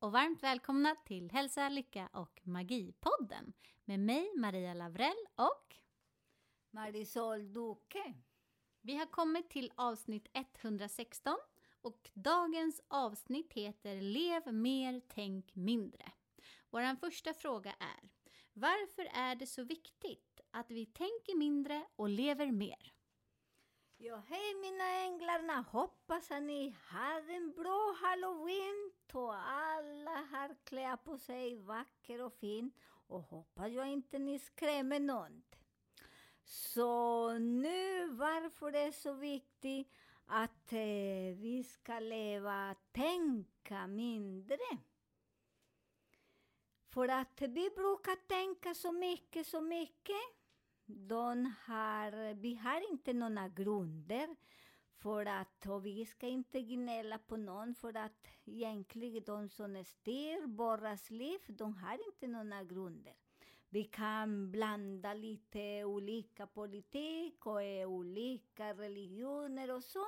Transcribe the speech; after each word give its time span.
och 0.00 0.12
varmt 0.12 0.42
välkomna 0.42 0.94
till 0.94 1.30
Hälsa, 1.30 1.68
Lycka 1.68 2.08
och 2.12 2.40
Magipodden 2.44 3.52
med 3.84 4.00
mig 4.00 4.32
Maria 4.36 4.74
Lavrell 4.74 5.26
och 5.34 5.76
Marisol 6.70 7.52
Duque. 7.52 8.14
vi 8.80 8.96
har 8.96 9.06
kommit 9.06 9.50
till 9.50 9.72
avsnitt 9.74 10.28
116 10.32 11.36
och 11.80 12.10
dagens 12.14 12.80
avsnitt 12.88 13.52
heter 13.52 14.00
Lev 14.00 14.54
mer, 14.54 15.00
tänk 15.08 15.54
mindre. 15.54 16.12
Vår 16.70 16.96
första 16.96 17.34
fråga 17.34 17.70
är 17.70 18.10
Varför 18.52 19.08
är 19.14 19.34
det 19.34 19.46
så 19.46 19.64
viktigt 19.64 20.40
att 20.50 20.70
vi 20.70 20.86
tänker 20.86 21.36
mindre 21.36 21.86
och 21.96 22.08
lever 22.08 22.52
mer? 22.52 22.92
Ja, 23.96 24.22
hej 24.28 24.54
mina 24.54 24.84
änglarna! 24.84 25.64
Hoppas 25.70 26.30
att 26.30 26.42
ni 26.42 26.76
hade 26.84 27.32
en 27.32 27.52
bra 27.52 27.96
halloween 28.02 28.89
och 29.14 29.34
alla 29.34 30.10
har 30.10 30.56
klätt 30.64 31.04
på 31.04 31.18
sig 31.18 31.56
vacker 31.56 32.22
och 32.22 32.32
fin 32.32 32.72
och 33.06 33.22
hoppas 33.22 33.72
jag 33.72 33.88
inte 33.88 34.18
ni 34.18 34.38
skrämmer 34.38 35.00
någon. 35.00 35.42
Så 36.44 37.32
nu 37.38 38.08
varför 38.08 38.72
det 38.72 38.78
är 38.78 38.92
så 38.92 39.12
viktigt 39.12 39.88
att 40.26 40.72
eh, 40.72 41.36
vi 41.36 41.64
ska 41.64 41.98
leva, 41.98 42.74
tänka 42.92 43.86
mindre. 43.86 44.58
För 46.88 47.08
att 47.08 47.42
vi 47.42 47.70
brukar 47.70 48.26
tänka 48.26 48.74
så 48.74 48.92
mycket, 48.92 49.46
så 49.46 49.60
mycket. 49.60 50.20
De 50.86 51.54
har, 51.66 52.34
vi 52.34 52.54
har 52.54 52.90
inte 52.90 53.12
några 53.12 53.48
grunder 53.48 54.36
för 55.00 55.26
att, 55.26 55.66
och 55.66 55.86
vi 55.86 56.06
ska 56.06 56.26
inte 56.26 56.60
gnälla 56.60 57.18
på 57.18 57.36
någon 57.36 57.74
för 57.74 57.96
att 57.96 58.26
egentligen 58.44 59.24
de 59.26 59.48
som 59.48 59.84
styr 59.84 60.46
våras 60.46 61.10
liv, 61.10 61.40
de 61.46 61.76
har 61.76 61.98
inte 62.06 62.26
några 62.26 62.64
grunder. 62.64 63.14
Vi 63.68 63.84
kan 63.84 64.50
blanda 64.50 65.14
lite 65.14 65.84
olika 65.84 66.46
politik 66.46 67.46
och 67.46 67.62
eh, 67.62 67.88
olika 67.88 68.74
religioner 68.74 69.70
och 69.70 69.84
så. 69.84 70.06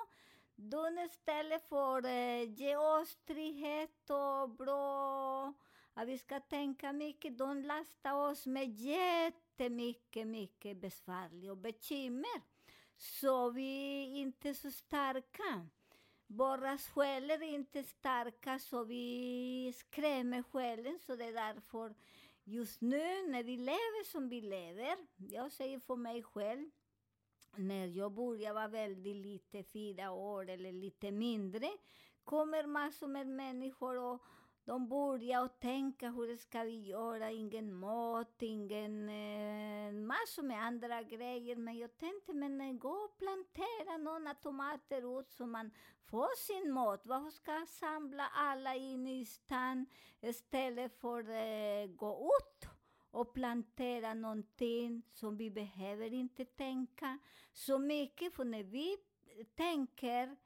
De 0.54 0.98
istället 0.98 1.68
för 1.68 1.98
att 1.98 2.58
ge 2.58 2.76
oss 2.76 3.16
trygghet 3.24 4.10
och 4.10 4.50
bra, 4.50 5.52
att 5.94 6.08
vi 6.08 6.18
ska 6.18 6.40
tänka 6.40 6.92
mycket, 6.92 7.38
de 7.38 7.62
lastar 7.62 8.12
oss 8.12 8.46
med 8.46 8.68
jättemycket, 8.68 10.26
mycket 10.26 10.76
besvärlig 10.76 11.50
och 11.50 11.56
bekymmer. 11.56 12.51
Så 13.02 13.50
vi 13.50 14.02
är 14.02 14.20
inte 14.20 14.54
så 14.54 14.70
starka. 14.70 15.68
Våra 16.26 16.78
själar 16.78 17.34
är 17.34 17.54
inte 17.54 17.82
starka, 17.82 18.58
så 18.58 18.84
vi 18.84 19.72
skrämmer 19.76 20.42
själen, 20.42 20.98
så 20.98 21.16
det 21.16 21.24
är 21.24 21.32
därför 21.32 21.94
just 22.44 22.80
nu 22.80 23.28
när 23.28 23.42
vi 23.42 23.56
lever 23.56 24.04
som 24.04 24.28
vi 24.28 24.40
lever, 24.40 24.96
jag 25.16 25.52
säger 25.52 25.78
för 25.78 25.96
mig 25.96 26.22
själv, 26.22 26.70
när 27.56 27.86
jag 27.86 28.12
började 28.12 28.54
vara 28.54 28.68
väldigt 28.68 29.16
lite, 29.16 29.62
fyra 29.62 30.10
år 30.10 30.50
eller 30.50 30.72
lite 30.72 31.10
mindre, 31.10 31.70
kommer 32.24 32.66
massor 32.66 33.08
med 33.08 33.26
människor 33.26 33.98
och 33.98 34.22
de 34.64 34.88
börjar 34.88 35.48
tänka 35.48 36.10
hur 36.10 36.36
ska 36.36 36.62
vi 36.62 36.80
göra, 36.80 37.30
ingen 37.30 37.74
mat, 37.74 38.42
ingen 38.42 39.08
eh, 39.08 39.92
massor 39.92 40.42
med 40.42 40.62
andra 40.62 41.02
grejer. 41.02 41.56
Men 41.56 41.78
jag 41.78 41.98
tänkte, 41.98 42.32
men 42.32 42.60
eh, 42.60 42.72
gå 42.72 42.88
och 42.88 43.18
plantera 43.18 43.96
några 43.96 44.34
tomater 44.34 45.20
ut 45.20 45.30
så 45.30 45.46
man 45.46 45.70
får 46.04 46.36
sin 46.36 46.72
mat. 46.72 47.06
Varför 47.06 47.30
ska 47.30 47.52
jag 47.52 47.68
samla 47.68 48.28
alla 48.34 48.74
in 48.74 49.06
i 49.06 49.24
stan 49.24 49.86
istället 50.20 51.00
för 51.00 51.20
att 51.20 51.88
eh, 51.88 51.94
gå 51.96 52.30
ut 52.40 52.68
och 53.10 53.32
plantera 53.32 54.14
någonting 54.14 55.02
som 55.12 55.36
vi 55.36 55.50
behöver 55.50 56.12
inte 56.12 56.44
tänka 56.44 57.18
så 57.52 57.78
mycket. 57.78 58.34
För 58.34 58.44
när 58.44 58.62
vi 58.62 58.96
tänker 59.54 60.36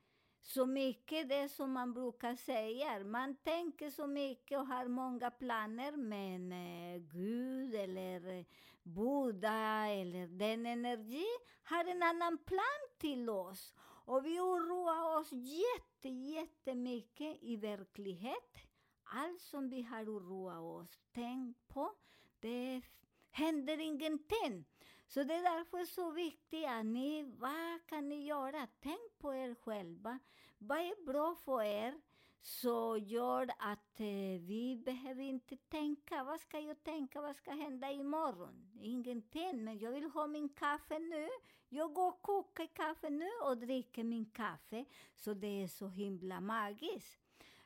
så 0.47 0.67
mycket 0.67 1.29
det 1.29 1.49
som 1.49 1.73
man 1.73 1.93
brukar 1.93 2.37
säga. 2.37 3.05
Man 3.05 3.37
tänker 3.37 3.91
så 3.91 4.07
mycket 4.07 4.59
och 4.59 4.67
har 4.67 4.89
många 4.89 5.31
planer, 5.31 5.97
men 5.97 6.53
eh, 6.53 6.99
Gud 6.99 7.75
eller 7.75 8.39
eh, 8.39 8.45
Buddha 8.83 9.87
eller 9.87 10.27
den 10.27 10.67
energi 10.67 11.27
har 11.63 11.85
en 11.85 12.03
annan 12.03 12.39
plan 12.39 12.89
till 12.99 13.31
oss. 13.31 13.75
Och 14.05 14.27
vi 14.27 14.41
oroar 14.41 15.21
oss 15.21 15.33
jätte, 15.33 16.09
jättemycket 16.09 17.39
i 17.43 17.57
verklighet. 17.57 18.59
Allt 19.05 19.41
som 19.41 19.69
vi 19.69 19.83
har 19.83 20.05
oroat 20.05 20.83
oss, 20.83 20.99
tänk 21.13 21.69
på, 21.69 21.93
det 22.41 22.83
händer 23.31 23.81
ingenting. 23.81 24.65
Så 25.07 25.23
det 25.23 25.35
är 25.35 25.43
därför 25.43 25.85
så 25.85 26.11
viktigt 26.11 26.67
att 26.67 26.87
ni, 26.87 27.23
vad 27.23 27.87
kan 27.87 28.09
ni 28.09 28.27
göra? 28.27 28.67
Tänk 28.81 29.19
på 29.19 29.35
er 29.35 29.55
själva. 29.55 30.19
Vad 30.59 30.79
är 30.79 31.05
bra 31.07 31.35
för 31.35 31.63
er? 31.63 32.01
Så 32.41 32.97
gör 32.97 33.51
att 33.59 34.01
eh, 34.01 34.41
vi 34.41 34.83
behöver 34.85 35.23
inte 35.23 35.57
tänka, 35.57 36.25
vad 36.25 36.41
ska 36.41 36.61
jag 36.61 36.83
tänka, 36.83 37.21
vad 37.21 37.37
ska 37.37 37.51
hända 37.51 37.91
imorgon? 37.91 38.71
Ingenting, 38.81 39.65
men 39.65 39.79
jag 39.79 39.91
vill 39.91 40.05
ha 40.05 40.27
min 40.27 40.49
kaffe 40.49 40.99
nu. 40.99 41.29
Jag 41.69 41.93
går 41.93 42.09
och 42.09 42.23
kokar 42.23 42.67
kaffe 42.67 43.11
nu 43.11 43.31
och 43.43 43.59
dricker 43.59 44.05
min 44.05 44.31
kaffe. 44.31 44.85
Så 45.15 45.35
det 45.35 45.63
är 45.63 45.69
så 45.69 45.89
himla 45.89 46.41
magiskt. 46.41 47.21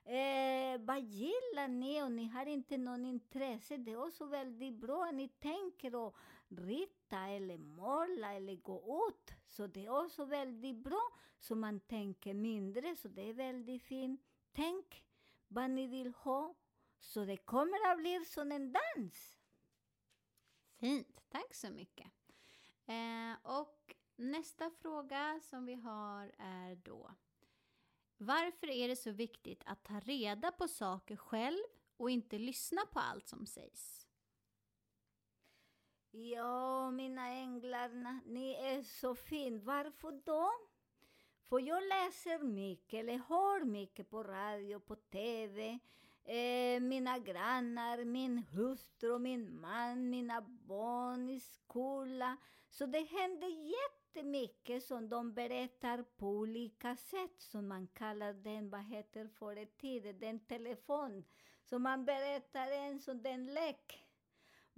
Eh, 0.05 0.81
vad 0.81 1.01
gillar 1.01 1.69
ni 1.69 2.03
och 2.03 2.13
ni 2.13 2.29
har 2.29 2.47
inte 2.47 2.77
någon 2.77 3.05
intresse? 3.05 3.77
Det 3.77 3.93
är 3.93 4.07
också 4.07 4.25
väldigt 4.25 4.75
bra 4.75 5.05
att 5.05 5.15
ni 5.15 5.29
tänker 5.29 5.95
och 5.95 6.17
rita 6.51 7.19
eller 7.19 7.59
måla 7.59 8.35
eller 8.35 8.57
gå 8.57 9.09
ut. 9.09 9.35
Så 9.47 9.67
det 9.67 9.87
är 9.87 10.05
också 10.05 10.25
väldigt 10.25 10.77
bra, 10.77 11.03
så 11.39 11.55
man 11.55 11.81
tänker 11.81 12.35
mindre, 12.35 12.97
så 12.97 13.09
det 13.09 13.23
är 13.23 13.33
väldigt 13.33 13.83
fint. 13.83 14.21
Tänk 14.53 15.05
vad 15.49 15.71
ni 15.71 15.87
vill 15.87 16.15
ha, 16.15 16.55
så 16.99 17.25
det 17.25 17.37
kommer 17.37 17.93
att 17.93 17.99
bli 17.99 18.25
som 18.25 18.53
en 18.53 18.73
dans. 18.73 19.39
Fint, 20.77 21.23
tack 21.29 21.55
så 21.55 21.71
mycket. 21.71 22.07
Eh, 22.87 23.59
och 23.59 23.95
nästa 24.17 24.71
fråga 24.71 25.41
som 25.43 25.67
vi 25.67 25.75
har 25.75 26.33
är 26.39 26.75
då 26.75 27.11
Varför 28.17 28.71
är 28.71 28.89
det 28.89 28.97
så 28.97 29.11
viktigt 29.11 29.63
att 29.67 29.85
ta 29.85 30.01
reda 30.01 30.53
på 30.53 30.69
saker 30.69 31.17
själv 31.17 31.63
och 31.97 32.11
inte 32.11 32.39
lyssna 32.39 32.81
på 32.93 32.99
allt 32.99 33.29
som 33.29 33.47
sägs? 33.47 34.00
Ja, 36.13 36.91
mina 36.91 37.29
änglar, 37.29 38.21
ni 38.27 38.55
är 38.55 38.83
så 38.83 39.15
fin. 39.15 39.65
Varför 39.65 40.13
då? 40.25 40.51
För 41.49 41.61
jag 41.61 41.83
läser 41.83 42.39
mycket, 42.39 43.01
eller 43.01 43.19
hör 43.19 43.65
mycket 43.65 44.11
på 44.11 44.23
radio, 44.23 44.79
på 44.81 44.97
TV. 44.97 45.79
Eh, 46.25 46.81
mina 46.81 47.19
grannar, 47.19 48.05
min 48.05 48.39
hustru, 48.39 49.19
min 49.19 49.61
man, 49.61 50.11
mina 50.11 50.41
barn 50.41 51.29
i 51.29 51.41
skolan. 51.41 52.37
Så 52.69 52.87
det 52.87 53.03
händer 53.03 53.49
jättemycket 53.49 54.85
som 54.85 55.09
de 55.09 55.35
berättar 55.35 56.03
på 56.03 56.27
olika 56.29 56.97
sätt, 56.97 57.41
som 57.41 57.69
man 57.69 57.87
kallar 57.87 58.33
den, 58.33 58.71
vad 58.71 58.85
heter 58.85 59.29
förr 59.29 59.57
i 59.57 59.67
tiden, 59.67 60.19
den 60.19 60.41
telefon. 60.41 61.25
Så 61.65 61.79
man 61.79 62.05
berättar 62.05 62.71
en 62.71 63.01
som 63.01 63.23
den 63.23 63.47
lek. 63.47 64.10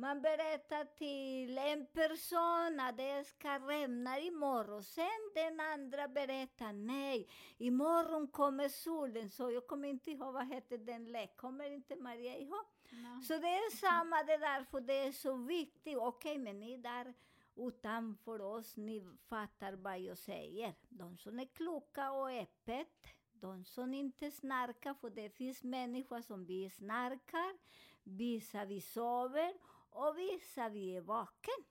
Man 0.03 0.23
berättar 0.23 0.85
till 0.85 1.59
en 1.59 1.87
person 1.87 2.81
att 2.81 2.97
det 2.97 3.25
ska 3.25 3.59
regna 3.59 4.19
imorgon. 4.19 4.83
Sen 4.83 5.31
den 5.35 5.61
andra 5.61 6.09
berättar 6.09 6.73
nej, 6.73 7.29
imorgon 7.59 8.29
kommer 8.29 8.69
solen. 8.69 9.31
Så 9.31 9.51
jag 9.51 9.67
kommer 9.67 9.89
inte 9.89 10.11
ihåg 10.11 10.35
vad 10.35 10.47
hette 10.47 10.77
den 10.77 11.13
lek. 11.13 11.37
Kommer 11.37 11.71
inte 11.71 11.97
Maria 11.97 12.39
ihåg? 12.39 12.65
Ja. 12.91 13.23
Så 13.23 13.33
det 13.39 13.49
är 13.49 13.77
samma 13.77 14.23
det 14.23 14.37
där, 14.37 14.65
för 14.65 14.81
det 14.81 14.99
är 14.99 15.13
så 15.13 15.37
viktigt. 15.37 15.97
Okej, 15.99 16.39
men 16.39 16.61
ni 16.61 16.77
där 16.77 17.15
utanför 17.57 18.41
oss, 18.41 18.77
ni 18.77 19.03
fattar 19.29 19.73
vad 19.73 19.99
jag 20.01 20.19
säger. 20.19 20.75
De 20.89 21.19
som 21.19 21.39
är 21.39 21.47
kloka 21.47 22.13
och 22.13 22.31
öppet, 22.31 23.07
de 23.33 23.65
som 23.65 23.95
inte 23.95 24.31
snarkar, 24.31 24.95
för 24.95 25.11
det 25.11 25.31
finns 25.31 25.63
människor 25.63 26.21
som 26.21 26.45
vi 26.45 26.71
snarkar, 26.71 27.59
vissa 28.05 28.65
vi 28.65 28.81
sover 28.81 29.53
och 29.93 30.19
vissa 30.19 30.69
vi 30.69 30.97
är 30.97 31.01
vaken. 31.01 31.65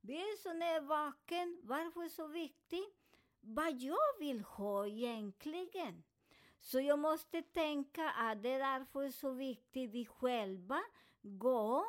Vi 0.00 0.36
som 0.42 0.62
är 0.62 0.80
vaken, 0.80 1.60
varför 1.62 2.00
är 2.00 2.04
det 2.04 2.10
så 2.10 2.26
viktigt? 2.26 2.98
Vad 3.40 3.80
jag 3.80 4.18
vill 4.18 4.40
ha 4.40 4.86
egentligen. 4.86 6.02
Så 6.60 6.80
jag 6.80 6.98
måste 6.98 7.42
tänka 7.42 8.10
att 8.10 8.42
det 8.42 8.48
är 8.48 8.58
därför 8.58 9.10
så 9.10 9.30
viktigt 9.30 9.90
vi 9.90 10.06
själva 10.06 10.80
går 11.22 11.84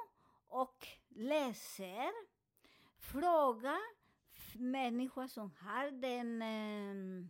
och 0.47 0.87
läser, 1.09 2.11
fråga 2.99 3.79
människor 4.55 5.27
som 5.27 5.51
har 5.59 5.91
den, 5.91 6.41
eh, 6.41 7.27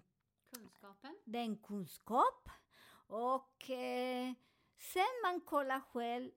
Kunskapen. 0.55 1.17
den 1.23 1.57
kunskap 1.57 2.49
och 3.07 3.69
eh, 3.69 4.33
sen 4.77 5.21
man 5.23 5.41
kollar 5.41 5.79
själv 5.79 6.31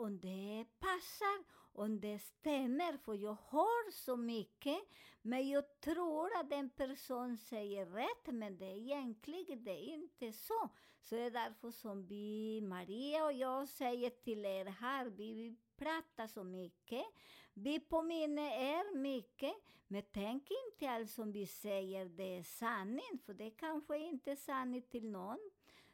om 0.00 0.20
det 0.20 0.64
passar, 0.78 1.44
om 1.72 2.00
det 2.00 2.18
stämmer, 2.18 2.96
för 2.96 3.14
jag 3.14 3.36
hör 3.50 3.90
så 3.90 4.16
mycket, 4.16 4.78
men 5.22 5.48
jag 5.48 5.80
tror 5.80 6.36
att 6.36 6.50
den 6.50 6.70
person 6.70 7.38
säger 7.38 7.86
rätt, 7.86 8.34
men 8.34 8.58
det 8.58 8.64
är 8.64 8.76
egentligen 8.76 9.64
det 9.64 9.70
är 9.70 9.94
inte 9.94 10.32
så. 10.32 10.68
Så 11.00 11.14
det 11.14 11.22
är 11.22 11.30
därför 11.30 11.70
som 11.70 12.06
vi, 12.06 12.60
Maria 12.60 13.24
och 13.24 13.32
jag, 13.32 13.68
säger 13.68 14.10
till 14.10 14.44
er 14.44 14.64
här, 14.64 15.06
vi, 15.06 15.32
vi 15.32 15.56
pratar 15.76 16.26
så 16.26 16.44
mycket, 16.44 17.04
vi 17.54 17.80
påminner 17.80 18.50
er 18.50 18.96
mycket, 18.96 19.54
men 19.86 20.02
tänk 20.12 20.48
inte 20.50 20.90
allt 20.90 21.10
som 21.10 21.32
vi 21.32 21.46
säger 21.46 22.04
det 22.04 22.38
är 22.38 22.42
sanning, 22.42 23.18
för 23.26 23.34
det 23.34 23.50
kanske 23.50 23.98
inte 23.98 24.32
är 24.32 24.36
sanning 24.36 24.82
till 24.82 25.10
någon. 25.10 25.50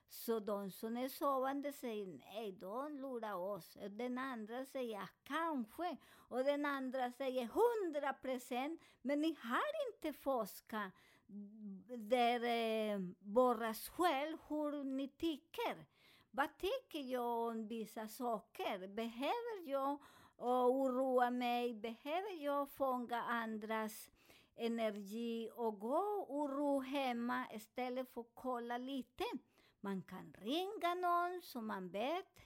Så 0.09 0.41
de 0.41 0.71
som 0.71 0.97
är 0.97 1.09
sovande 1.09 1.73
säger 1.73 2.07
nej, 2.07 2.53
de 2.53 2.99
lurar 2.99 3.35
oss. 3.35 3.79
Den 3.91 4.19
andra 4.19 4.65
säger 4.65 5.09
kanske. 5.25 5.97
Och 6.29 6.45
den 6.45 6.67
andra 6.67 7.11
säger 7.13 7.45
hundra 7.47 8.13
procent. 8.13 8.81
Men 9.03 9.21
ni 9.21 9.37
har 9.41 9.87
inte 9.89 10.19
forskat 10.19 10.93
där 11.99 12.45
eh, 12.45 12.99
borras 13.21 13.89
själv 13.89 14.39
hur 14.49 14.85
ni 14.85 15.09
tycker. 15.09 15.87
Vad 16.31 16.59
tycker 16.59 17.01
jag 17.01 17.49
om 17.49 17.67
vissa 17.67 18.09
saker? 18.09 18.89
Behöver 18.89 19.71
jag 19.71 19.91
uh, 19.91 20.67
oroa 20.67 21.31
mig? 21.31 21.75
Behöver 21.75 22.45
jag 22.45 22.71
fånga 22.71 23.23
andras 23.23 24.11
energi 24.57 25.51
och 25.55 25.81
gå 25.81 26.27
oro 26.29 26.81
hemma 26.81 27.47
istället 27.53 28.09
för 28.15 28.21
att 28.21 28.31
kolla 28.35 28.79
lite? 28.79 29.25
Man 29.87 30.03
kan 30.03 30.35
ringa 30.39 30.95
någon 30.95 31.43
som 31.43 31.67
man 31.67 31.89
vet. 31.89 32.41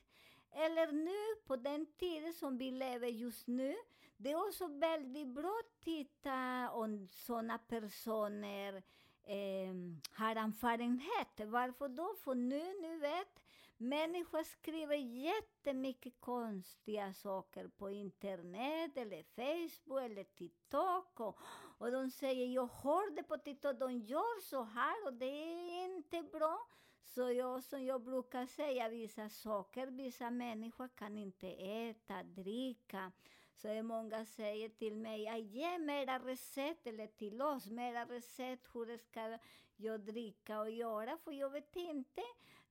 Eller 0.53 0.93
nu, 0.93 1.41
på 1.47 1.57
den 1.57 1.87
tiden 1.87 2.33
som 2.33 2.59
vi 2.59 2.71
lever 2.71 3.09
just 3.09 3.47
nu, 3.47 3.77
det 4.17 4.31
är 4.31 4.49
också 4.49 4.67
väldigt 4.67 5.29
bra 5.29 5.61
att 5.61 5.85
titta 5.85 6.71
om 6.71 7.09
sådana 7.09 7.59
personer 7.59 8.83
eh, 9.23 9.75
har 10.13 10.37
erfarenhet. 10.37 11.41
Varför 11.47 11.89
då? 11.89 12.15
För 12.25 12.35
nu, 12.35 12.81
nu 12.81 12.99
vet 12.99 13.41
människor 13.77 14.43
skriver 14.43 14.97
jättemycket 14.97 16.21
konstiga 16.21 17.13
saker 17.13 17.69
på 17.69 17.91
internet 17.91 18.97
eller 18.97 19.23
Facebook 19.23 20.03
eller 20.03 20.25
TikTok. 20.25 21.21
Och, 21.21 21.39
och 21.79 21.91
de 21.93 22.11
säger, 22.11 22.47
jag 22.47 22.67
hörde 22.67 23.23
på 23.23 23.39
TikTok, 23.39 23.79
de 23.79 23.93
gör 23.93 24.41
så 24.41 24.63
här 24.63 25.07
och 25.07 25.13
det 25.13 25.27
är 25.27 25.85
inte 25.85 26.23
bra. 26.23 26.67
Så 27.03 27.33
jag, 27.33 27.63
som 27.63 27.85
jag 27.85 28.03
brukar 28.03 28.47
säga, 28.47 28.89
vissa 28.89 29.29
saker, 29.29 29.87
vissa 29.87 30.31
människor 30.31 30.89
kan 30.89 31.19
inte 31.19 31.49
äta, 31.51 32.23
dricka. 32.23 33.13
Så 33.55 33.69
är 33.69 33.83
många 33.83 34.25
säger 34.25 34.69
till 34.69 34.97
mig, 34.97 35.41
ge 35.41 35.79
mera 35.79 36.19
recept, 36.19 36.87
eller 36.87 37.07
till 37.07 37.43
oss, 37.43 37.71
mera 37.71 38.05
recept, 38.05 38.69
hur 38.75 38.97
ska 38.97 39.39
jag 39.77 40.01
dricka 40.01 40.61
och 40.61 40.71
göra? 40.71 41.19
För 41.25 41.33
jag 41.33 41.51
vet 41.51 41.77
inte 41.77 42.23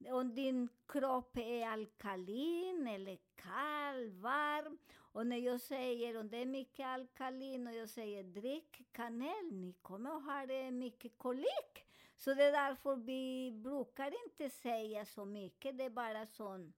om 0.08 0.36
din 0.36 0.70
kropp 0.88 1.38
är 1.38 1.68
alkalin 1.68 2.88
eller 2.88 3.18
kall, 3.36 4.10
varm. 4.10 4.78
Och 4.98 5.28
när 5.28 5.38
jag 5.38 5.62
säger 5.62 6.20
om 6.20 6.30
det 6.30 6.38
är 6.38 6.46
mycket 6.46 6.86
alkalin 6.86 7.68
och 7.68 7.74
jag 7.74 7.90
säger 7.90 8.24
drick 8.24 8.82
kanel, 8.92 9.52
ni 9.52 9.74
kommer 9.82 10.18
att 10.18 10.24
ha 10.24 10.46
det 10.46 10.72
mycket 10.72 11.18
kolik. 11.18 11.89
Så 12.20 12.34
det 12.34 12.44
är 12.44 12.52
därför 12.52 12.96
vi 12.96 13.52
brukar 13.52 14.14
inte 14.26 14.50
säga 14.50 15.06
så 15.06 15.26
mycket, 15.26 15.78
det 15.78 15.84
är 15.84 15.90
bara 15.90 16.26
sån 16.26 16.74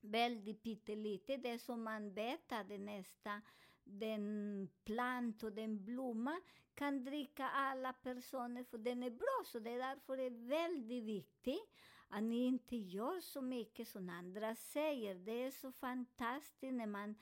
väldigt 0.00 0.62
pyttelite, 0.62 1.36
det 1.36 1.58
som 1.58 1.82
man 1.82 2.12
vet 2.12 2.52
att 2.52 2.68
det 2.68 2.78
nästa, 2.78 3.42
den 3.84 4.68
plant 4.84 5.42
och 5.42 5.52
den 5.52 5.84
blomma 5.84 6.40
kan 6.74 7.04
dricka 7.04 7.48
alla 7.48 7.92
personer, 7.92 8.64
för 8.64 8.78
den 8.78 9.02
är 9.02 9.10
bra. 9.10 9.42
Så 9.44 9.58
det 9.58 9.70
är 9.70 9.78
därför 9.78 10.16
det 10.16 10.22
är 10.22 10.48
väldigt 10.48 11.04
viktigt 11.04 11.74
att 12.08 12.22
ni 12.22 12.44
inte 12.44 12.76
gör 12.76 13.20
så 13.20 13.40
mycket 13.40 13.88
som 13.88 14.08
andra 14.08 14.54
säger. 14.54 15.14
Det 15.14 15.42
är 15.42 15.50
så 15.50 15.72
fantastiskt 15.72 16.74
när 16.74 16.86
man 16.86 17.14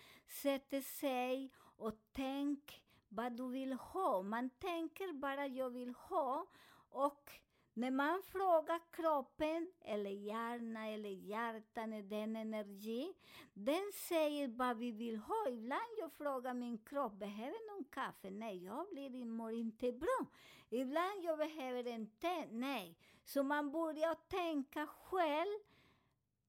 sätter 0.42 0.80
sig 0.80 1.52
och 1.58 2.12
tänker 2.12 2.80
vad 3.08 3.32
du 3.32 3.48
vill 3.48 3.72
ha. 3.72 4.22
Man 4.22 4.50
tänker 4.50 5.12
bara 5.12 5.46
jag 5.46 5.70
vill 5.70 5.94
ha 5.94 6.46
och 6.88 7.30
när 7.76 7.90
man 7.90 8.22
frågar 8.22 8.80
kroppen, 8.90 9.72
eller 9.80 10.10
hjärnan, 10.10 10.84
eller 10.84 11.08
hjärtan, 11.08 12.08
den 12.08 12.36
energi, 12.36 13.14
den 13.54 13.92
säger 14.08 14.48
vad 14.48 14.76
vi 14.76 14.90
vill 14.92 15.16
ha. 15.16 15.48
Ibland 15.48 15.92
jag 15.98 16.12
frågar 16.12 16.54
min 16.54 16.78
kropp, 16.78 17.12
behöver 17.12 17.74
någon 17.74 17.84
kaffe? 17.84 18.30
Nej, 18.30 18.64
jag 18.64 18.86
blir 18.90 19.24
mår 19.24 19.52
inte 19.52 19.92
bra. 19.92 20.26
Ibland 20.70 21.24
jag 21.24 21.38
behöver 21.38 21.86
en 21.86 22.06
te? 22.06 22.46
Nej. 22.50 22.98
Så 23.24 23.42
man 23.42 23.70
börjar 23.72 24.14
tänka 24.14 24.86
själv, 24.86 25.58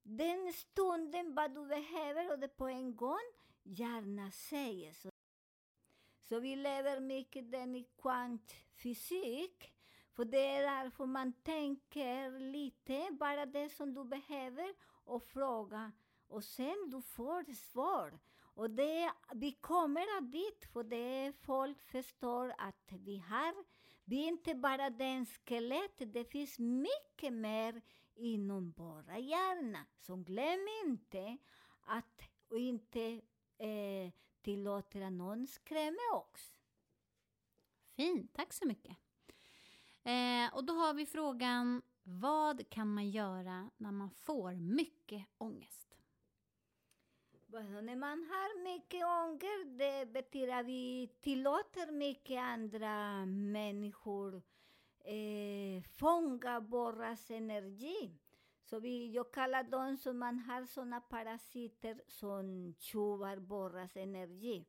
den 0.04 0.54
stunden 0.54 1.36
vad 1.36 1.56
du 1.56 1.68
behöver 1.68 2.32
och 2.32 2.40
det 2.40 2.48
på 2.48 2.68
en 2.68 2.96
gång, 2.96 3.34
hjärnan 3.64 4.32
säger. 4.32 4.94
Så, 4.94 5.10
så 6.22 6.40
vi 6.40 6.56
lever 6.56 7.00
mycket 7.00 7.52
den 7.52 7.76
i 7.76 7.84
kvantfysik. 8.02 9.74
För 10.18 10.26
det 10.26 10.46
är 10.46 10.62
därför 10.62 11.06
man 11.06 11.34
tänker 11.34 12.40
lite, 12.40 13.08
bara 13.12 13.46
det 13.46 13.70
som 13.70 13.94
du 13.94 14.04
behöver, 14.04 14.74
och 15.06 15.24
fråga. 15.24 15.92
Och 16.28 16.44
sen 16.44 16.90
du 16.90 17.02
får 17.02 17.54
svar. 17.54 18.20
Och 18.40 18.70
det, 18.70 19.12
vi 19.36 19.52
kommer 19.52 20.22
dit, 20.22 20.66
för 20.74 20.84
det 20.84 21.34
folk 21.42 21.82
förstår 21.82 22.54
att 22.58 22.92
vi 22.92 23.18
har, 23.18 23.56
vi 24.06 24.24
är 24.24 24.28
inte 24.28 24.56
bara 24.56 24.90
den 24.90 25.26
skelett, 25.26 26.14
det 26.14 26.26
finns 26.26 26.60
mycket 26.60 27.34
mer 27.34 27.82
inom 28.16 28.72
våra 28.72 29.20
hjärna. 29.20 29.86
Så 29.98 30.16
glöm 30.16 30.68
inte 30.86 31.38
att 31.82 32.22
och 32.50 32.60
inte 32.60 33.22
eh, 33.58 34.12
tillåta 34.42 35.06
att 35.06 35.14
någon 35.14 35.48
skrämma 35.48 36.14
oss. 36.14 36.54
Fint, 37.96 38.34
tack 38.34 38.54
så 38.54 38.68
mycket. 38.68 38.98
Eh, 40.08 40.54
och 40.54 40.64
då 40.64 40.74
har 40.74 40.94
vi 40.94 41.06
frågan, 41.06 41.82
vad 42.04 42.70
kan 42.70 42.94
man 42.94 43.10
göra 43.10 43.70
när 43.78 43.92
man 43.92 44.10
får 44.10 44.52
mycket 44.52 45.26
ångest? 45.38 45.98
Bueno, 47.48 47.82
när 47.82 47.96
man 47.96 48.24
har 48.24 48.64
mycket 48.64 49.06
ånger, 49.06 49.78
det 49.78 50.06
betyder 50.06 50.60
att 50.60 50.66
vi 50.66 51.10
tillåter 51.22 51.92
mycket 51.92 52.40
andra 52.40 53.26
människor 53.26 54.42
eh, 55.00 55.84
fånga 55.98 56.60
våras 56.60 57.32
energi. 57.32 58.20
Så 58.64 58.80
vi, 58.80 59.12
jag 59.12 59.34
kallar 59.34 59.64
dem 59.64 59.98
som 59.98 60.20
man 60.20 60.40
har 60.40 60.66
såna 60.66 61.02
parasiter 61.02 62.02
som 62.08 62.74
tjuvar 62.80 63.38
våras 63.38 63.98
energi. 63.98 64.66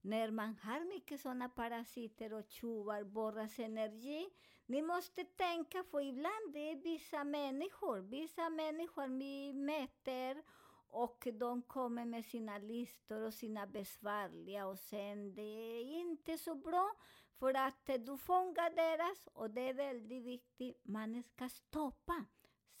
När 0.00 0.30
man 0.30 0.56
har 0.62 0.94
mycket 0.94 1.20
såna 1.20 1.48
parasiter 1.48 2.32
och 2.32 2.44
tjuvar 2.48 3.02
våras 3.02 3.58
energi, 3.58 4.30
ni 4.66 4.82
måste 4.82 5.24
tänka, 5.24 5.84
för 5.84 6.00
ibland 6.00 6.52
det 6.52 6.70
är 6.70 6.76
vissa 6.76 7.24
människor, 7.24 7.98
vissa 7.98 8.50
människor 8.50 9.06
vi 9.08 9.52
möter 9.52 10.42
och 10.88 11.28
de 11.32 11.62
kommer 11.62 12.04
med 12.04 12.24
sina 12.24 12.58
listor 12.58 13.22
och 13.22 13.34
sina 13.34 13.66
besvärliga 13.66 14.66
och 14.66 14.78
sen 14.78 15.34
det 15.34 15.42
är 15.42 16.00
inte 16.00 16.38
så 16.38 16.54
bra 16.54 16.94
för 17.38 17.54
att 17.54 17.90
du 18.06 18.18
fångar 18.18 18.70
deras 18.70 19.28
och 19.32 19.50
det 19.50 19.60
är 19.60 19.74
väldigt 19.74 20.24
viktigt, 20.24 20.80
man 20.84 21.22
ska 21.22 21.48
stoppa, 21.48 22.24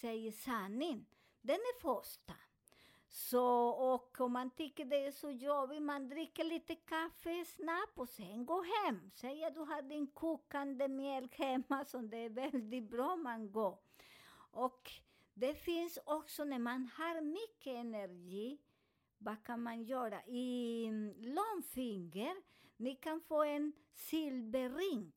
säga 0.00 0.32
sanningen, 0.32 1.06
Den 1.40 1.56
är 1.56 1.80
första. 1.80 2.34
Så, 3.08 3.68
och 3.68 4.20
om 4.20 4.32
man 4.32 4.50
tycker 4.50 4.84
det 4.84 5.06
är 5.06 5.10
så 5.10 5.30
jobbigt, 5.30 5.82
man 5.82 6.08
dricker 6.08 6.44
lite 6.44 6.74
kaffe 6.74 7.44
snabbt 7.44 7.98
och 7.98 8.08
sen 8.08 8.46
går 8.46 8.86
hem. 8.86 9.10
Säg 9.14 9.44
att 9.44 9.54
du 9.54 9.60
har 9.60 9.82
din 9.82 10.06
kokande 10.06 10.88
mjölk 10.88 11.38
hemma, 11.38 11.84
så 11.84 11.98
det 11.98 12.16
är 12.16 12.30
väldigt 12.30 12.90
bra 12.90 13.16
man 13.16 13.52
går. 13.52 13.78
Och 14.50 14.90
det 15.34 15.54
finns 15.54 15.98
också 16.04 16.44
när 16.44 16.58
man 16.58 16.90
har 16.96 17.20
mycket 17.20 17.74
energi, 17.74 18.58
vad 19.18 19.42
kan 19.42 19.62
man 19.62 19.84
göra? 19.84 20.22
I 20.26 20.84
mm, 20.86 21.14
långfinger, 21.18 22.36
ni 22.76 22.94
kan 22.94 23.20
få 23.20 23.42
en 23.42 23.72
silverring. 23.94 25.12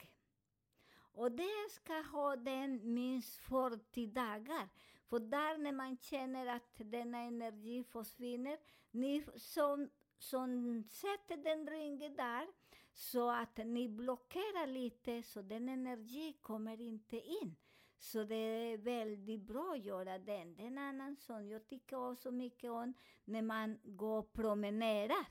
Och 1.20 1.32
det 1.32 1.70
ska 1.72 2.02
ha 2.02 2.36
den 2.36 2.94
minst 2.94 3.38
40 3.38 4.08
dagar. 4.08 4.70
För 5.10 5.20
där 5.20 5.58
när 5.58 5.72
man 5.72 5.98
känner 5.98 6.48
att 6.48 6.74
denna 6.78 7.18
energi 7.18 7.84
försvinner, 7.84 8.58
ni 8.92 9.26
som, 9.36 9.90
som 10.18 10.84
sätter 10.90 11.38
den 11.38 11.68
ringen 11.68 12.16
där, 12.16 12.48
så 12.94 13.30
att 13.30 13.58
ni 13.58 13.90
blockerar 13.90 14.68
lite 14.68 15.24
så 15.24 15.42
den 15.42 15.70
energi 15.70 16.34
kommer 16.42 16.82
inte 16.82 17.22
in. 17.22 17.56
Så 17.98 18.24
det 18.24 18.36
är 18.36 18.78
väldigt 18.78 19.42
bra 19.42 19.72
att 19.72 19.86
göra 19.86 20.20
den. 20.20 20.56
Det 20.56 20.64
är 20.64 20.68
en 20.68 20.78
annan 20.78 21.16
sån. 21.16 21.48
Jag 21.48 21.68
tycker 21.68 22.12
också 22.12 22.32
mycket 22.32 22.72
om 22.72 22.94
när 23.26 23.42
man 23.42 23.80
går 23.84 24.18
och 24.18 24.34
promenerar. 24.34 25.26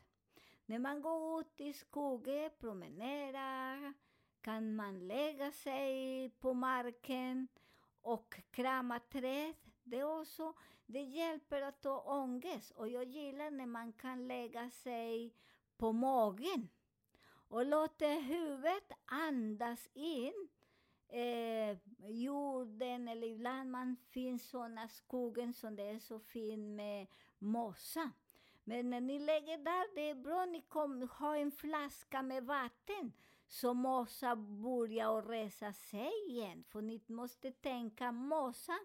När 0.67 0.79
man 0.79 1.03
går 1.03 1.41
ut 1.41 1.61
i 1.61 1.73
skogen, 1.73 2.51
promenerar, 2.59 3.95
kan 4.41 4.77
man 4.77 5.09
lägga 5.09 5.53
sig 5.53 6.31
på 6.31 6.55
marken 6.55 7.49
och 8.03 8.41
krama 8.51 9.01
träd. 9.01 9.55
Det, 9.91 10.05
också, 10.05 10.55
det 10.87 11.03
hjälper 11.03 11.63
att 11.63 11.83
ta 11.83 12.01
ångest. 12.01 12.71
Och 12.71 12.89
jag 12.89 13.05
gillar 13.05 13.51
när 13.51 13.67
man 13.67 13.93
kan 13.93 14.29
lägga 14.29 14.71
sig 14.71 15.35
på 15.77 15.93
magen 15.93 16.69
och 17.49 17.67
låta 17.67 18.07
huvudet 18.07 18.93
andas 19.05 19.89
in 19.95 20.49
eh, 21.09 21.79
jorden 22.11 23.09
eller 23.09 23.27
ibland 23.27 23.71
man 23.71 23.97
finns 24.11 24.49
sådana 24.49 24.89
skogen 24.89 25.55
som 25.55 25.77
det 25.77 25.83
är 25.83 25.99
så 25.99 26.21
fin 26.21 26.77
med 26.77 27.07
mossa. 27.39 28.11
Men 28.65 28.91
när 28.91 29.01
ni 29.01 29.19
lägger 29.19 29.59
där, 29.59 29.95
det 29.95 30.11
är 30.11 30.15
bra 30.15 30.45
ni 30.45 30.61
kom, 30.61 31.09
har 31.13 31.37
en 31.37 31.51
flaska 31.51 32.23
med 32.23 32.45
vatten 32.45 33.13
så 33.49 33.75
mossa 33.75 34.37
börjar 34.37 35.23
resa 35.23 35.73
sig 35.73 36.13
igen. 36.29 36.65
För 36.69 36.83
ni 36.83 37.01
måste 37.07 37.53
tänka, 37.53 38.13
mossa 38.13 38.79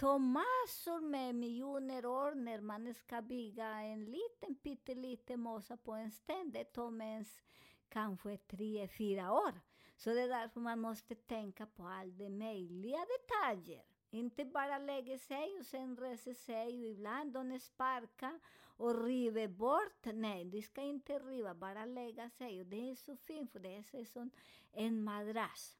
tar 0.00 0.18
massor 0.18 1.00
med 1.00 1.34
miljoner 1.34 2.06
år 2.06 2.34
när 2.34 2.60
man 2.60 2.94
ska 2.94 3.22
bygga 3.22 3.66
en 3.66 4.04
liten 4.04 4.54
pytteliten 4.54 5.40
mossa 5.40 5.76
på 5.76 5.92
en 5.92 6.10
sten. 6.10 6.50
Det 6.50 6.64
tar 6.64 7.02
ens 7.02 7.42
kanske 7.88 8.36
tre, 8.36 8.88
fyra 8.88 9.32
år. 9.32 9.60
Så 9.96 10.10
det 10.10 10.20
är 10.20 10.28
därför 10.28 10.60
man 10.60 10.80
måste 10.80 11.14
tänka 11.14 11.66
på 11.66 11.86
alla 11.86 12.12
de 12.12 12.30
möjliga 12.30 12.98
detaljer. 12.98 13.82
Inte 14.10 14.44
bara 14.44 14.78
lägga 14.78 15.18
sig 15.18 15.58
och 15.58 15.66
sen 15.66 15.96
resa 15.96 16.34
sig 16.34 16.66
och 16.66 16.90
ibland 16.90 17.32
de 17.32 17.60
sparkar 17.60 18.40
och 18.76 19.04
river 19.04 19.48
bort. 19.48 20.04
Nej, 20.04 20.44
de 20.44 20.62
ska 20.62 20.82
inte 20.82 21.18
riva, 21.18 21.54
bara 21.54 21.84
lägga 21.84 22.30
sig. 22.30 22.60
Och 22.60 22.66
det 22.66 22.90
är 22.90 22.94
så 22.94 23.16
fint, 23.16 23.52
för 23.52 23.58
det 23.58 23.76
är 23.76 24.04
som 24.04 24.30
en 24.72 25.04
madrass. 25.04 25.78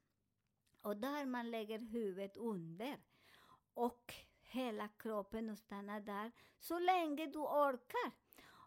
Och 0.81 0.97
där 0.97 1.25
man 1.25 1.51
lägger 1.51 1.79
huvudet 1.79 2.37
under 2.37 2.97
och 3.73 4.13
hela 4.41 4.87
kroppen 4.87 5.49
och 5.49 5.57
stannar 5.57 5.99
där 5.99 6.31
så 6.59 6.79
länge 6.79 7.25
du 7.25 7.39
orkar. 7.39 8.11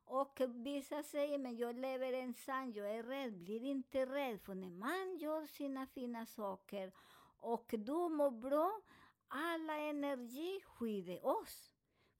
Och 0.06 0.40
vissa 0.48 1.02
säger, 1.02 1.38
men 1.38 1.56
jag 1.56 1.76
lever 1.76 2.12
ensam, 2.12 2.72
jag 2.72 2.90
är 2.90 3.02
rädd. 3.02 3.38
Blir 3.38 3.62
inte 3.64 4.06
rädd, 4.06 4.40
för 4.40 4.54
när 4.54 4.70
man 4.70 5.16
gör 5.18 5.46
sina 5.46 5.86
fina 5.86 6.26
saker 6.26 6.92
och 7.40 7.74
du 7.78 7.92
mår 7.92 8.30
bra, 8.30 8.80
alla 9.28 9.76
energi 9.76 10.60
skyddar 10.64 11.26
oss. 11.26 11.70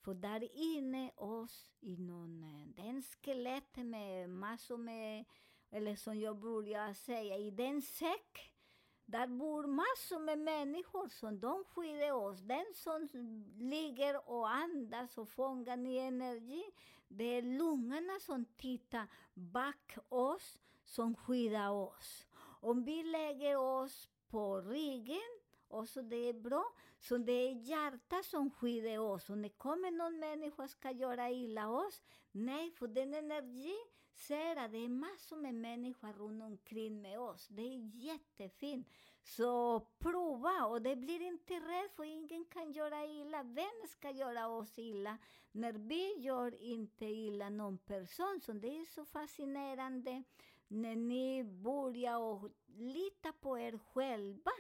För 0.01 0.15
där 0.15 0.49
inne 0.57 1.11
oss, 1.17 1.71
i 1.81 1.97
någon, 1.97 2.43
eh, 2.43 2.85
den 2.85 3.03
skelett 3.03 3.77
med 3.77 4.31
massor 4.31 4.77
med, 4.77 5.25
eller 5.71 5.97
som 5.97 6.21
jag 6.21 6.39
brukar 6.39 6.95
säga, 6.95 7.37
i 7.37 7.51
den 7.51 7.83
säck, 7.83 8.54
där 9.07 9.27
bor 9.27 9.67
massor 9.67 10.19
med 10.19 10.39
människor 10.39 11.09
som 11.09 11.41
de 11.41 11.65
skyddar 11.65 12.13
oss. 12.13 12.41
Den 12.41 12.67
som 12.75 13.09
ligger 13.59 14.31
och 14.31 14.51
andas 14.51 15.19
och 15.19 15.29
fångar 15.29 15.77
ny 15.77 15.99
energi, 15.99 16.65
det 17.09 17.25
är 17.25 17.43
lungorna 17.43 18.21
som 18.21 18.45
tittar 18.45 19.07
bak 19.35 19.97
oss, 20.09 20.61
som 20.85 21.17
skyddar 21.17 21.71
oss. 21.71 22.27
Om 22.61 22.85
vi 22.85 23.03
lägger 23.03 23.57
oss 23.57 24.09
på 24.29 24.61
ryggen, 24.61 25.41
och 25.69 25.89
så 25.89 26.03
det 26.03 26.29
är 26.29 26.33
bra, 26.33 26.65
så 27.01 27.19
det 27.19 27.33
är 27.33 27.53
hjärtat 27.53 28.25
som 28.25 28.51
skyddar 28.51 28.99
oss. 28.99 29.31
Och 29.31 29.39
när 29.39 29.49
kommer 29.49 29.91
någon 29.91 30.19
människa 30.19 30.69
ska 30.69 30.91
göra 30.91 31.31
illa 31.31 31.69
oss, 31.69 32.03
nej, 32.33 32.71
för 32.71 32.89
den 32.89 33.15
energi 33.15 33.77
ser 34.15 34.57
att 34.57 34.73
det 34.73 34.85
är 34.85 34.89
massor 34.89 35.37
med 35.37 35.55
människor 35.55 36.13
runt 36.13 36.43
omkring 36.43 37.03
med 37.03 37.21
oss. 37.21 37.49
Det 37.49 37.63
är 37.63 37.91
jättefint. 37.95 38.89
Så 39.23 39.81
prova, 39.99 40.67
och 40.67 40.83
det 40.83 40.97
blir 40.97 41.21
inte 41.21 41.55
rädd, 41.55 41.91
för 41.97 42.05
ingen 42.05 42.45
kan 42.45 42.73
göra 42.73 43.07
illa. 43.07 43.43
Vem 43.43 43.89
ska 43.89 44.11
göra 44.11 44.49
oss 44.49 44.79
illa? 44.79 45.19
När 45.53 45.73
vi 45.73 46.15
gör 46.19 46.63
inte 46.63 47.05
illa 47.05 47.49
någon 47.51 47.79
person, 47.79 48.41
så 48.43 48.53
det 48.53 48.79
är 48.79 48.85
så 48.85 49.05
fascinerande 49.05 50.23
när 50.69 50.97
ni 50.97 51.45
börjar 51.45 52.19
och 52.19 52.51
lita 52.67 53.33
på 53.33 53.59
er 53.59 53.79
själva. 53.79 54.51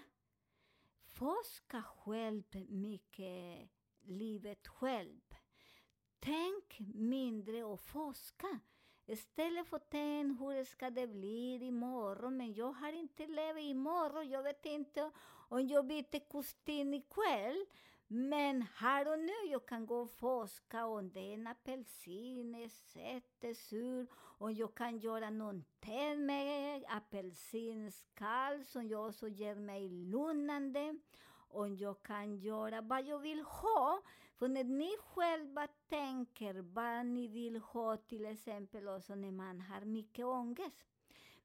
Forska 1.06 1.82
själv 1.82 2.42
mycket, 2.68 3.70
livet 4.02 4.68
själv. 4.68 5.20
Tänk 6.20 6.80
mindre 6.94 7.64
och 7.64 7.80
forska. 7.80 8.60
Istället 9.06 9.66
för 9.66 9.76
att 9.76 9.90
tänka 9.90 10.44
hur 10.44 10.64
ska 10.64 10.90
det 10.90 11.06
bli 11.06 11.54
imorgon, 11.54 12.36
men 12.36 12.54
jag 12.54 12.72
har 12.72 12.92
inte 12.92 13.26
levt 13.26 13.58
imorgon. 13.58 14.28
Jag 14.28 14.42
vet 14.42 14.66
inte 14.66 15.10
om 15.48 15.68
jag 15.68 15.86
byter 15.86 16.28
kostym 16.28 16.94
ikväll. 16.94 17.66
Men 18.06 18.62
här 18.74 19.12
och 19.12 19.18
nu 19.18 19.50
jag 19.50 19.66
kan 19.66 19.86
gå 19.86 20.00
och 20.00 20.10
forska 20.10 20.86
om 20.86 21.10
det 21.10 21.20
är 21.20 21.34
en 21.34 21.46
apelsin 21.46 22.54
är 22.54 22.68
söt, 22.68 23.44
är 23.44 23.54
sur, 23.54 24.06
och 24.14 24.52
jag 24.52 24.74
kan 24.74 24.98
göra 24.98 25.30
någonting 25.30 26.26
med 26.26 26.84
apelsinskal 26.88 28.64
som 28.64 28.88
jag 28.88 29.08
också 29.08 29.28
ger 29.28 29.54
mig 29.54 29.88
lugnande. 29.88 30.98
Och 31.48 31.68
jag 31.68 32.02
kan 32.02 32.36
göra 32.36 32.80
vad 32.80 33.06
jag 33.06 33.18
vill 33.18 33.42
ha. 33.42 34.02
För 34.38 34.48
när 34.48 34.64
ni 34.64 34.96
själva 35.00 35.66
tänker 35.88 36.54
vad 36.54 37.06
ni 37.06 37.28
vill 37.28 37.56
ha, 37.56 37.96
till 37.96 38.26
exempel 38.26 38.88
också 38.88 39.14
när 39.14 39.30
man 39.30 39.60
har 39.60 39.80
mycket 39.80 40.24
ångest. 40.24 40.84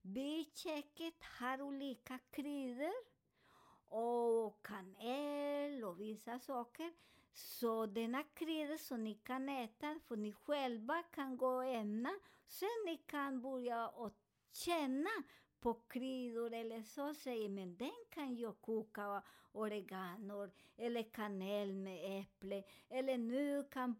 Vi 0.01 0.51
köket 0.55 1.23
har 1.39 1.61
olika 1.61 2.19
kryddor 2.31 2.93
och 3.89 4.65
kanel 4.65 5.83
och 5.83 5.99
vissa 5.99 6.39
saker. 6.39 6.93
Så 7.33 7.85
denna 7.85 8.23
krydda 8.23 8.77
som 8.77 9.03
ni 9.03 9.13
kan 9.13 9.49
äta, 9.49 9.99
för 10.07 10.15
ni 10.15 10.33
själva 10.33 11.03
kan 11.03 11.37
gå 11.37 11.47
och 11.47 11.65
ämna, 11.65 12.19
sen 12.47 12.69
ni 12.85 12.97
kan 12.97 13.41
börja 13.41 13.87
och 13.87 14.13
känna 14.51 15.09
men 17.49 17.75
den 17.75 17.91
kan 18.09 18.35
jag 18.35 18.61
koka 18.61 19.21
oregano 19.53 20.47
eller 20.77 21.03
kanel 21.11 21.73
med 21.73 22.19
äpple, 22.19 22.63
eller 22.89 23.17
nu 23.17 23.63
kan 23.73 23.95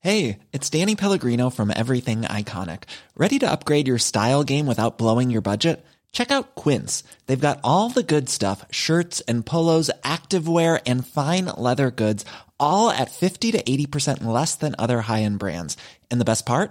Hey, 0.00 0.38
it's 0.52 0.70
Danny 0.70 0.94
Pellegrino 0.94 1.50
from 1.50 1.70
Everything 1.70 2.22
Iconic. 2.22 2.84
Ready 3.16 3.38
to 3.40 3.50
upgrade 3.50 3.88
your 3.88 3.98
style 3.98 4.44
game 4.44 4.66
without 4.66 4.98
blowing 4.98 5.30
your 5.30 5.42
budget? 5.42 5.84
Check 6.12 6.30
out 6.30 6.54
Quince. 6.54 7.02
They've 7.26 7.48
got 7.48 7.60
all 7.62 7.90
the 7.90 8.02
good 8.02 8.28
stuff 8.28 8.64
shirts 8.70 9.20
and 9.22 9.44
polos, 9.44 9.90
activewear, 10.04 10.80
and 10.86 11.06
fine 11.06 11.46
leather 11.46 11.90
goods, 11.90 12.24
all 12.58 12.90
at 12.90 13.10
50 13.10 13.52
to 13.52 13.62
80% 13.62 14.24
less 14.24 14.54
than 14.54 14.74
other 14.78 15.02
high 15.02 15.22
end 15.22 15.38
brands. 15.38 15.76
And 16.10 16.20
the 16.20 16.24
best 16.24 16.46
part? 16.46 16.70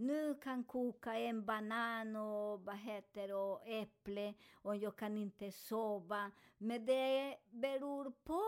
Nu 0.00 0.34
kan 0.34 0.64
koka 0.64 1.14
en 1.14 1.44
banan 1.44 2.16
och 2.16 2.64
vad 2.64 2.76
heter 2.76 3.34
och 3.34 3.66
äpple 3.66 4.34
och 4.54 4.76
jag 4.76 4.96
kan 4.96 5.16
inte 5.16 5.52
sova. 5.52 6.30
Men 6.58 6.86
det 6.86 7.36
beror 7.50 8.12
på 8.24 8.42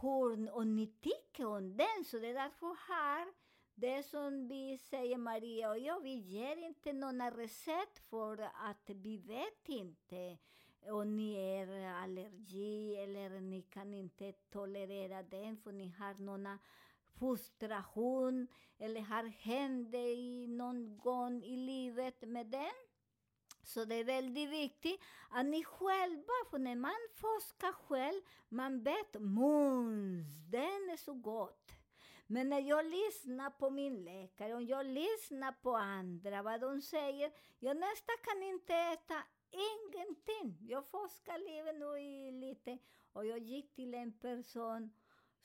hur 0.00 0.54
och 0.54 0.66
ni 0.66 0.86
tycker 0.86 1.46
om 1.46 1.76
den. 1.76 2.04
Så 2.04 2.18
det 2.18 2.26
är 2.26 2.34
därför 2.34 2.76
här, 2.88 3.28
det 3.74 4.02
som 4.02 4.48
vi 4.48 4.78
säger 4.78 5.18
Maria 5.18 5.70
och 5.70 5.78
jag, 5.78 6.00
vi 6.00 6.14
ger 6.14 6.56
inte 6.56 6.92
några 6.92 7.30
recept 7.30 7.98
för 8.10 8.40
att 8.42 8.90
vi 8.90 9.18
vet 9.18 9.68
inte 9.68 10.38
om 10.86 11.16
ni 11.16 11.34
är 11.34 11.92
allergi 12.02 12.96
eller 12.96 13.40
ni 13.40 13.62
kan 13.62 13.94
inte 13.94 14.32
tolerera 14.32 15.22
den 15.22 15.56
för 15.56 15.72
ni 15.72 15.88
har 15.98 16.14
några 16.14 16.58
frustration 17.18 18.48
eller 18.78 19.00
har 19.00 19.24
hänt 19.24 19.94
i 19.94 20.46
någon 20.48 20.98
gång 20.98 21.42
i 21.42 21.56
livet 21.56 22.28
med 22.28 22.46
den. 22.46 22.88
Så 23.62 23.84
det 23.84 23.94
är 23.94 24.04
väldigt 24.04 24.50
viktigt 24.50 25.00
att 25.30 25.46
ni 25.46 25.64
själva, 25.64 26.32
för 26.50 26.58
när 26.58 26.76
man 26.76 27.08
forskar 27.14 27.72
själv, 27.72 28.22
man 28.48 28.82
vet 28.82 29.20
mums, 29.20 30.26
den 30.50 30.90
är 30.90 30.96
så 30.96 31.14
gott. 31.14 31.72
Men 32.26 32.48
när 32.48 32.60
jag 32.60 32.84
lyssnar 32.84 33.50
på 33.50 33.70
min 33.70 34.04
läkare 34.04 34.54
och 34.54 34.62
jag 34.62 34.86
lyssnar 34.86 35.52
på 35.52 35.76
andra, 35.76 36.42
vad 36.42 36.60
de 36.60 36.82
säger, 36.82 37.32
jag 37.58 37.76
nästan 37.76 38.16
kan 38.22 38.42
inte 38.42 38.74
äta 38.74 39.22
ingenting. 39.50 40.68
Jag 40.68 40.86
forskar 40.86 41.38
livet 41.38 41.76
nu 41.78 41.98
i 42.00 42.32
lite 42.32 42.78
och 43.12 43.26
jag 43.26 43.38
gick 43.38 43.74
till 43.74 43.94
en 43.94 44.12
person 44.12 44.90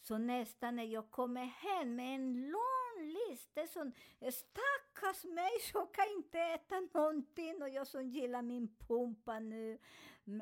så 0.03 0.17
nästan 0.17 0.75
när 0.75 0.83
jag 0.83 1.11
kommer 1.11 1.45
hem 1.45 1.95
med 1.95 2.15
en 2.15 2.49
lång 2.49 3.13
lista 3.29 3.67
som 3.67 3.91
stackars 4.31 5.23
mig, 5.23 5.51
jag 5.73 5.93
kan 5.93 6.07
inte 6.09 6.39
äta 6.39 6.79
någonting 6.79 7.61
och 7.61 7.69
jag 7.69 7.87
som 7.87 8.09
gillar 8.09 8.41
min 8.41 8.75
pumpa 8.87 9.39
nu 9.39 9.79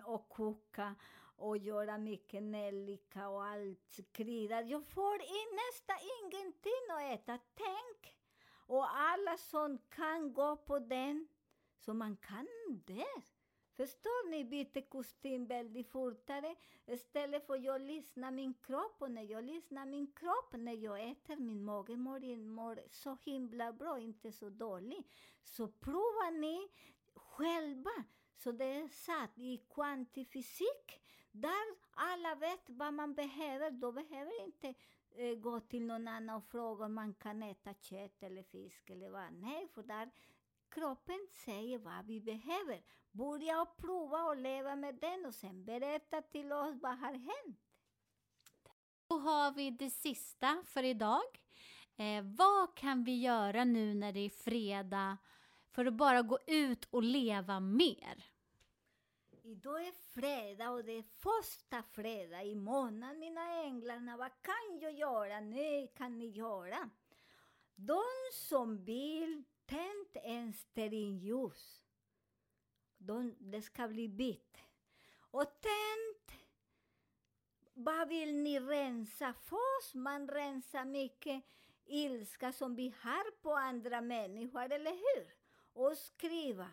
och 0.06 0.30
koka 0.30 0.96
och 1.36 1.58
göra 1.58 1.98
mycket 1.98 2.44
nellika 2.44 3.30
och 3.30 3.46
allt 3.46 4.00
kryddor. 4.12 4.62
Jag 4.62 4.86
får 4.88 5.22
in 5.22 5.60
nästan 5.68 5.98
ingenting 6.22 6.86
att 6.90 7.20
äta. 7.20 7.40
Tänk! 7.54 8.18
Och 8.68 8.98
alla 8.98 9.38
som 9.38 9.78
kan 9.90 10.34
gå 10.34 10.56
på 10.56 10.80
den, 10.80 11.28
så 11.78 11.94
man 11.94 12.18
kan 12.18 12.48
det. 12.86 13.22
Förstår 13.82 14.30
ni? 14.30 14.44
Byter 14.44 14.90
kostym 14.90 15.46
väldigt 15.46 15.88
fortare. 15.88 16.56
Istället 16.86 17.46
för 17.48 17.54
att 17.54 17.64
jag 17.64 17.82
lyssnar 17.82 18.32
min 18.32 18.54
kropp 18.54 18.96
och 19.00 19.12
när 19.12 19.24
jag 19.24 19.44
lyssnar 19.44 19.86
min 19.86 20.08
kropp, 20.08 20.54
när 20.58 20.74
jag 20.74 21.10
äter, 21.10 21.36
min 21.36 21.64
mage 21.64 21.98
mår, 21.98 22.38
mår 22.38 22.80
så 22.90 23.18
himla 23.26 23.74
bra, 23.74 24.00
inte 24.00 24.32
så 24.32 24.50
dålig. 24.50 25.04
Så 25.44 25.68
prova 25.68 26.30
ni 26.30 26.70
själva. 27.16 28.04
Så 28.38 28.52
det 28.52 28.66
är 28.66 28.88
satt 28.88 29.38
i 29.38 29.58
kvantifysik, 29.58 31.02
där 31.32 31.76
alla 31.92 32.36
vet 32.36 32.70
vad 32.70 32.94
man 32.94 33.14
behöver. 33.14 33.72
Då 33.72 33.92
behöver 33.92 34.44
inte 34.44 34.74
eh, 35.12 35.36
gå 35.36 35.60
till 35.60 35.86
någon 35.86 36.08
annan 36.08 36.38
och 36.38 36.46
fråga 36.46 36.86
om 36.86 36.94
man 36.94 37.14
kan 37.14 37.44
äta 37.44 37.74
kött 37.74 38.24
eller 38.24 38.44
fisk 38.44 38.90
eller 38.90 39.10
vad. 39.10 39.34
Nej, 39.34 39.68
för 39.68 39.84
där 39.84 40.12
kroppen 40.72 41.28
säger 41.46 41.80
vad 41.80 42.06
vi 42.06 42.22
behöver. 42.22 42.84
Börja 43.12 43.62
och 43.62 43.78
prova 43.78 44.24
och 44.24 44.38
leva 44.38 44.76
med 44.76 44.96
den 44.96 45.26
och 45.26 45.36
sen 45.36 45.66
berätta 45.66 46.22
till 46.22 46.52
oss 46.52 46.76
vad 46.82 46.98
har 46.98 47.14
hänt. 47.14 47.60
Då 49.08 49.18
har 49.18 49.52
vi 49.52 49.72
det 49.72 49.90
sista 49.90 50.64
för 50.66 50.84
idag. 50.84 51.42
Eh, 51.96 52.24
vad 52.24 52.76
kan 52.76 53.04
vi 53.04 53.20
göra 53.20 53.64
nu 53.64 53.94
när 53.94 54.14
det 54.14 54.20
är 54.20 54.30
fredag 54.30 55.18
för 55.72 55.86
att 55.86 55.94
bara 55.94 56.22
gå 56.22 56.40
ut 56.48 56.88
och 56.92 57.04
leva 57.04 57.60
mer? 57.60 58.26
Idag 59.44 59.88
är 59.88 59.92
fredag 59.92 60.70
och 60.70 60.84
det 60.84 60.92
är 60.92 61.04
första 61.04 61.84
fredag 61.84 62.44
i 62.44 62.56
månaden, 62.56 63.20
mina 63.20 63.64
änglarna. 63.64 64.18
Vad 64.18 64.32
kan 64.42 64.80
jag 64.82 64.94
göra? 64.94 65.40
Nu 65.40 65.88
kan 65.96 66.18
ni 66.18 66.28
göra. 66.28 66.90
De 67.76 68.04
som 68.34 68.84
vill, 68.84 69.44
tänd 69.72 70.18
en 70.24 70.54
stearinljus 70.54 71.82
de, 72.98 73.36
det 73.40 73.62
ska 73.62 73.88
bli 73.88 74.08
vitt. 74.08 74.58
Och 75.16 75.62
tänd, 75.62 76.40
vad 77.74 78.08
vill 78.08 78.36
ni 78.36 78.60
rensa? 78.60 79.34
Först 79.34 79.94
man 79.94 80.28
rensar 80.28 80.86
mycket 80.86 81.44
ilska 81.86 82.52
som 82.52 82.76
vi 82.76 82.94
har 83.02 83.32
på 83.32 83.54
andra 83.54 84.02
människor, 84.02 84.72
eller 84.72 84.92
hur? 84.92 85.34
Och 85.74 85.98
skriva. 85.98 86.70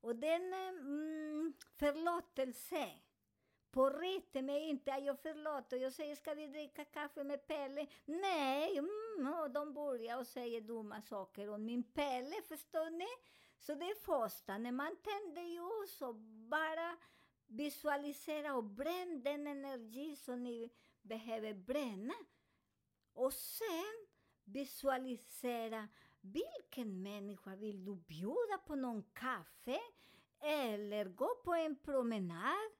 Och 0.00 0.16
den 0.16 0.52
mm, 0.52 1.54
förlåtelse 1.78 2.90
på 3.70 3.90
riktigt 3.90 4.44
mig 4.44 4.68
inte, 4.68 4.90
jag 4.90 5.20
förlåter. 5.20 5.76
Jag 5.76 5.92
säger, 5.92 6.16
ska 6.16 6.34
vi 6.34 6.46
dricka 6.46 6.84
kaffe 6.84 7.24
med 7.24 7.46
Pelle? 7.46 7.86
Nej, 8.04 8.78
mm, 8.78 9.03
Mm, 9.18 9.34
och 9.34 9.50
de 9.50 9.74
börjar 9.74 10.18
och 10.18 10.26
säger 10.26 10.60
dumma 10.60 11.02
saker 11.02 11.48
om 11.48 11.64
min 11.64 11.82
Pelle, 11.82 12.42
förstår 12.48 12.90
ni? 12.90 13.06
Så 13.58 13.74
det 13.74 13.84
är 13.84 13.94
första, 13.94 14.58
när 14.58 14.72
man 14.72 14.96
tänder 14.96 15.42
ljus 15.42 16.02
och 16.02 16.14
bara 16.50 16.96
visualisera 17.46 18.54
och 18.54 18.64
bränn 18.64 19.22
den 19.22 19.46
energi 19.46 20.16
som 20.16 20.42
ni 20.42 20.70
behöver 21.02 21.54
bränna. 21.54 22.14
Och 23.12 23.32
sen 23.32 24.06
visualisera 24.44 25.88
vilken 26.20 27.02
människa 27.02 27.56
vill 27.56 27.84
du 27.84 27.96
bjuda 27.96 28.58
på 28.66 28.74
någon 28.74 29.02
kaffe 29.02 29.80
eller 30.40 31.04
gå 31.04 31.28
på 31.44 31.54
en 31.54 31.76
promenad 31.76 32.70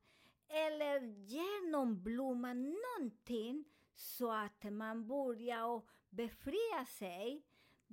eller 0.48 1.00
ge 1.00 1.70
någon 1.70 2.02
blomma, 2.02 2.52
någonting 2.52 3.64
så 3.94 4.30
att 4.30 4.64
man 4.72 5.06
börjar 5.06 5.64
och 5.64 5.88
befria 6.16 6.84
sig 6.84 7.44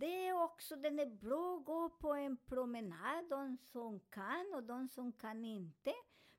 det 0.01 0.27
är 0.27 0.43
också, 0.43 0.75
den 0.75 0.99
är 0.99 1.05
bra 1.05 1.57
att 1.57 1.65
gå 1.65 1.89
på 1.89 2.13
en 2.13 2.37
promenad, 2.37 3.29
de 3.29 3.57
som 3.57 3.99
kan 3.99 4.53
och 4.53 4.63
de 4.63 4.87
som 4.87 5.11
kan 5.11 5.45
inte. 5.45 5.93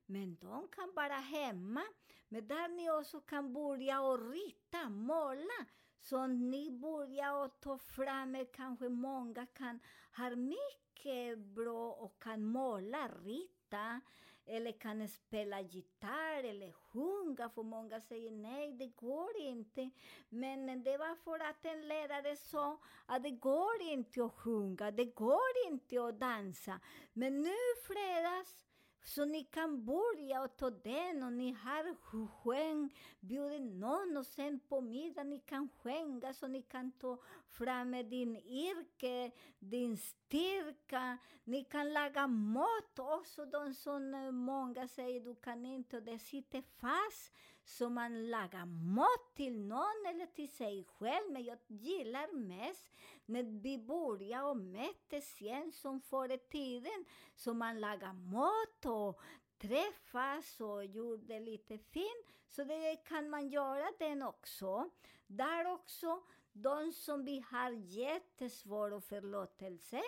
Men 0.07 0.37
de 0.37 0.69
kan 0.69 0.93
vara 0.95 1.15
hemma. 1.15 1.83
Men 2.29 2.49
där 2.49 2.69
ni 2.69 2.91
också 2.91 3.21
kan 3.21 3.53
börja 3.53 4.01
och 4.01 4.31
rita, 4.31 4.89
måla. 4.89 5.67
Så 6.01 6.27
ni 6.27 6.71
börjar 6.71 7.45
och 7.45 7.61
ta 7.61 7.79
fram, 7.79 8.47
kanske 8.53 8.89
många 8.89 9.47
kan, 9.47 9.81
har 10.13 10.37
mycket 10.37 11.39
bra 11.39 11.93
och 11.93 12.23
kan 12.23 12.45
måla, 12.45 13.09
rita 13.09 14.01
eller 14.47 14.73
kan 14.73 15.09
spela 15.09 15.61
gitarr 15.61 16.45
eller 16.45 16.73
sjunga, 16.73 17.49
för 17.49 17.63
många 17.63 18.01
säger 18.01 18.31
nej, 18.31 18.73
det 18.73 18.87
går 18.87 19.37
inte. 19.37 19.91
Men 20.29 20.83
det 20.83 20.99
var 20.99 21.15
för 21.15 21.39
att 21.39 21.65
en 21.65 21.89
lärare 21.89 22.37
sa 22.37 22.79
att 23.07 23.23
det 23.23 23.31
går 23.31 23.83
inte 23.83 24.25
att 24.25 24.33
sjunga, 24.33 24.91
det 24.91 25.05
går 25.05 25.67
inte 25.69 26.05
att 26.05 26.21
dansa. 26.21 26.81
Men 27.13 27.43
nu 27.43 27.57
fredags 27.87 28.72
så 29.05 29.25
ni 29.25 29.45
kan 29.45 29.85
börja 29.85 30.43
och 30.43 30.57
ta 30.57 30.71
den 30.71 31.23
och 31.23 31.33
ni 31.33 31.53
har 31.53 31.95
skäng, 32.27 32.95
bjudit 33.21 33.63
någon 33.63 34.17
och 34.17 34.27
sen 34.27 34.61
på 34.69 34.81
middag 34.81 35.25
ni 35.25 35.39
kan 35.39 35.69
skänka 35.69 36.35
så 36.35 36.47
ni 36.47 36.63
kan 36.63 36.93
ta 36.93 37.19
fram 37.49 37.91
din 37.91 38.37
yrke, 38.37 39.31
din 39.59 39.97
styrka. 39.97 41.19
Ni 41.45 41.65
kan 41.65 41.93
laga 41.93 42.27
mat 42.27 42.99
också, 42.99 43.47
de 43.47 43.75
som 43.75 44.15
eh, 44.15 44.31
många 44.31 44.89
säger 44.89 45.21
du 45.21 45.35
kan 45.35 45.67
inte 45.67 45.97
och 45.97 46.03
det 46.03 46.19
sitter 46.19 46.63
fast 46.63 47.33
så 47.65 47.89
man 47.89 48.31
lagar 48.31 48.67
mat 48.67 49.35
till 49.35 49.61
någon 49.61 50.07
eller 50.07 50.27
till 50.27 50.51
sig 50.51 50.85
själv. 50.85 51.33
Men 51.33 51.45
jag 51.45 51.59
gillar 51.67 52.33
mest 52.33 52.93
när 53.27 53.43
vi 53.43 53.79
börjar 53.79 54.43
och 54.43 54.57
mötes 54.57 55.43
igen 55.43 55.73
som 55.73 56.01
förr 56.01 56.33
i 56.33 56.39
tiden. 56.39 57.05
Så 57.35 57.55
man 57.55 57.81
lagar 57.81 58.13
mat 58.13 58.87
och 58.87 59.21
träffas 59.59 60.61
och 60.61 60.85
gjorde 60.85 61.27
det 61.27 61.41
lite 61.41 61.79
fint. 61.79 62.27
Så 62.47 62.65
det 62.65 62.97
kan 62.97 63.31
man 63.31 63.49
göra 63.49 63.93
den 63.99 64.23
också. 64.23 64.91
Där 65.27 65.73
också, 65.73 66.23
de 66.53 66.93
som 66.93 67.25
vi 67.25 67.45
har 67.51 67.71
jättesvår 67.71 69.01
förlåtelse, 69.01 70.03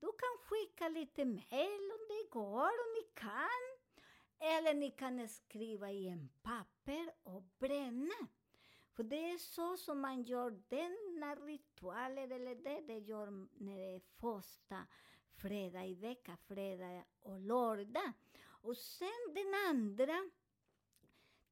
du 0.00 0.06
kan 0.06 0.38
skicka 0.48 0.88
lite 0.88 1.24
mejl 1.24 1.90
om 1.92 2.06
det 2.08 2.30
går, 2.30 2.66
om 2.66 2.92
ni 2.94 3.02
kan. 3.14 3.71
Eller 4.44 4.74
ni 4.74 4.90
kan 4.90 5.28
skriva 5.28 5.90
i 5.90 6.08
en 6.08 6.28
papper 6.42 7.12
och 7.22 7.42
bränna. 7.58 8.28
För 8.92 9.02
det 9.02 9.30
är 9.30 9.38
så 9.38 9.76
som 9.76 10.00
man 10.00 10.22
gör 10.22 10.50
denna 10.68 11.34
ritualen, 11.34 12.32
eller 12.32 12.54
det 12.54 12.80
det 12.80 12.98
gör 12.98 13.30
när 13.64 13.76
det 13.76 13.94
är 13.94 14.00
första 14.20 14.86
fredag 15.36 15.86
i 15.86 15.94
veckan, 15.94 16.36
fredag 16.36 17.04
och 17.22 17.40
lördag. 17.40 18.12
Och 18.44 18.76
sen 18.76 19.34
den 19.34 19.54
andra 19.68 20.30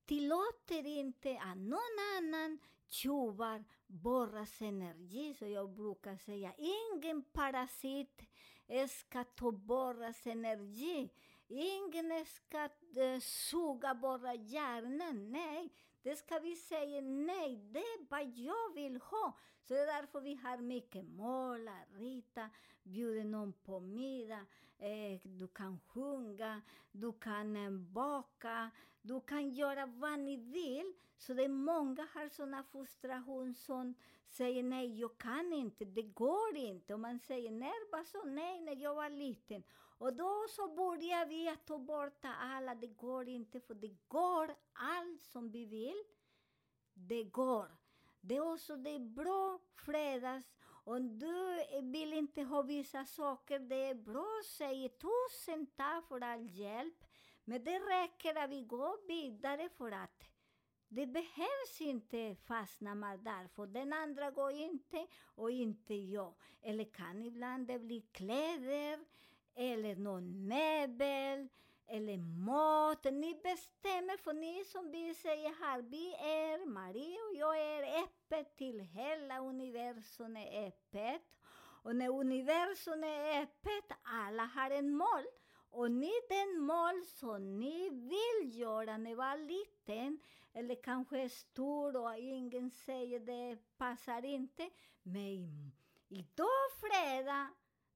tillåter 0.06 0.86
inte 0.86 1.38
att 1.38 1.58
någon 1.58 1.98
annan 2.18 2.58
tjuvar 2.88 3.64
borras 3.86 4.62
energi. 4.62 5.34
Så 5.34 5.46
jag 5.46 5.70
brukar 5.70 6.16
säga, 6.16 6.54
ingen 6.56 7.22
parasit 7.22 8.22
ska 8.88 9.24
ta 9.24 9.52
borras 9.52 10.26
energi. 10.26 11.10
Ingen 11.52 12.26
ska 12.26 12.68
eh, 13.02 13.20
suga 13.20 13.94
bara 13.94 14.34
hjärnan. 14.34 15.32
Nej, 15.32 15.72
det 16.02 16.16
ska 16.16 16.38
vi 16.38 16.56
säga 16.56 17.00
nej, 17.00 17.56
det 17.56 17.78
är 17.78 18.06
vad 18.10 18.28
jag 18.28 18.74
vill 18.74 18.96
ha. 18.96 19.38
Så 19.62 19.74
det 19.74 19.80
är 19.80 19.86
därför 19.86 20.20
vi 20.20 20.34
har 20.34 20.58
mycket 20.58 21.04
måla, 21.04 21.76
rita, 21.92 22.50
bjuda 22.82 23.24
någon 23.24 23.52
på 23.52 23.80
middag. 23.80 24.46
Eh, 24.78 25.20
du 25.22 25.48
kan 25.48 25.80
sjunga, 25.80 26.62
du 26.92 27.12
kan 27.12 27.56
eh, 27.56 27.70
baka, 27.70 28.70
du 29.02 29.20
kan 29.20 29.50
göra 29.50 29.86
vad 29.86 30.18
ni 30.18 30.36
vill. 30.36 30.92
Så 31.16 31.34
det 31.34 31.44
är 31.44 31.48
många 31.48 32.08
har 32.14 32.28
såna 32.28 32.62
frustration 32.62 33.54
som 33.54 33.94
säger 34.26 34.62
nej, 34.62 35.00
jag 35.00 35.18
kan 35.18 35.52
inte, 35.52 35.84
det 35.84 36.02
går 36.02 36.56
inte. 36.56 36.94
Och 36.94 37.00
man 37.00 37.18
säger 37.18 37.50
när 37.50 37.90
bara 37.90 38.04
så 38.04 38.24
nej, 38.24 38.60
när 38.60 38.76
jag 38.76 38.94
var 38.94 39.10
liten. 39.10 39.62
Och 40.00 40.16
då 40.16 40.46
så 40.48 40.68
börjar 40.68 41.26
vi 41.26 41.48
att 41.48 41.66
ta 41.66 41.78
bort 41.78 42.24
alla, 42.24 42.74
det 42.74 42.86
går 42.86 43.28
inte, 43.28 43.60
för 43.60 43.74
det 43.74 43.96
går 44.08 44.56
allt 44.72 45.22
som 45.22 45.50
vi 45.50 45.64
vill. 45.64 46.02
Det 46.94 47.24
går. 47.24 47.76
Det 48.20 48.36
är 48.36 48.52
också 48.52 48.76
det 48.76 48.90
är 48.90 48.98
bra 48.98 49.58
fredags. 49.74 50.46
Om 50.84 51.18
du 51.18 51.64
vill 51.82 52.12
inte 52.12 52.42
ha 52.42 52.62
vissa 52.62 53.04
saker, 53.04 53.58
det 53.58 53.84
är 53.84 53.94
bra 53.94 54.26
att 54.40 54.46
säga 54.46 54.88
tusen 54.88 55.66
tack 55.66 56.08
för 56.08 56.20
all 56.20 56.50
hjälp. 56.50 57.04
Men 57.44 57.64
det 57.64 57.78
räcker 57.78 58.34
att 58.34 58.50
vi 58.50 58.62
går 58.62 59.06
vidare 59.06 59.68
för 59.68 59.92
att 59.92 60.24
det 60.88 61.06
behövs 61.06 61.80
inte 61.80 62.36
fastna 62.44 62.94
man 62.94 63.24
där, 63.24 63.48
för 63.48 63.66
den 63.66 63.92
andra 63.92 64.30
går 64.30 64.52
inte 64.52 65.06
och 65.24 65.50
inte 65.50 65.94
jag. 65.94 66.34
Eller 66.62 66.84
kan 66.84 67.24
ibland 67.24 67.66
det 67.66 67.78
bli 67.78 68.00
kläder, 68.00 69.04
eller 69.54 69.96
någon 69.96 70.48
möbel, 70.48 71.48
eller 71.86 72.18
mat. 72.18 73.04
Ni 73.04 73.34
bestämmer, 73.34 74.16
för 74.16 74.32
ni 74.32 74.64
som 74.64 74.90
vi 74.90 75.14
säger 75.14 75.54
här, 75.60 75.82
vi 75.82 76.14
är, 76.14 76.66
Marie 76.66 77.18
och 77.22 77.36
jag 77.36 77.58
är 77.58 78.02
öppet 78.02 78.56
till 78.56 78.80
hela 78.80 79.38
universum 79.38 80.36
är 80.36 80.66
öppet. 80.66 81.22
Och 81.82 81.96
när 81.96 82.08
universum 82.08 83.04
är 83.04 83.42
öppet, 83.42 83.98
alla 84.02 84.44
har 84.44 84.70
en 84.70 84.96
mål. 84.96 85.24
Och 85.70 85.90
ni 85.90 86.12
den 86.28 86.60
mål 86.60 87.04
som 87.06 87.60
ni 87.60 87.90
vill 87.90 88.58
göra 88.58 88.96
när 88.96 88.98
ni 88.98 89.14
var 89.14 89.36
liten, 89.36 90.20
eller 90.52 90.82
kanske 90.82 91.28
stor 91.28 91.96
och 91.96 92.16
ingen 92.16 92.70
säger 92.70 93.20
det 93.20 93.58
passar 93.78 94.24
inte. 94.24 94.70
Men 95.02 95.72
idag 96.08 96.70
fredag, 96.80 97.48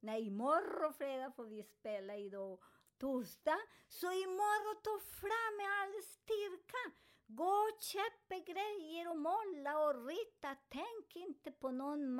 nej 0.04 0.26
imorgon 0.26 0.94
fredag 0.94 1.30
får 1.30 1.44
vi 1.44 1.62
spela 1.62 2.16
idag 2.16 2.58
torsdag. 2.98 3.60
Så 3.88 4.06
imorgon 4.06 4.82
ta 4.82 4.98
fram 5.20 5.56
med 5.56 5.66
all 5.80 6.02
styrka. 6.02 6.82
Gå 7.26 7.44
och 7.44 7.80
köp 7.80 8.46
grejer 8.46 9.10
och 9.10 9.18
måla 9.18 9.78
och 9.78 10.06
rita. 10.06 10.56
Tänk 10.68 11.16
inte 11.16 11.52
på 11.52 11.70
någon 11.70 12.16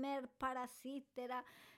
mer 0.00 0.26
parasiter. 0.26 1.30